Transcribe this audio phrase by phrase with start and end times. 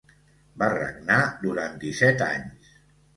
[0.61, 2.73] Va regnar durant disset anys.